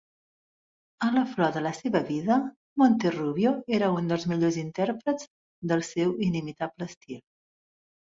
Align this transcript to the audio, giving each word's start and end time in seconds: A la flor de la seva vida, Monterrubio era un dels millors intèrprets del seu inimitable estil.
A 1.07 1.09
la 1.17 1.25
flor 1.33 1.51
de 1.57 1.61
la 1.65 1.73
seva 1.81 2.01
vida, 2.07 2.39
Monterrubio 2.83 3.53
era 3.79 3.93
un 4.01 4.11
dels 4.15 4.29
millors 4.35 4.61
intèrprets 4.65 5.31
del 5.75 5.89
seu 5.95 6.21
inimitable 6.33 6.93
estil. 6.95 7.27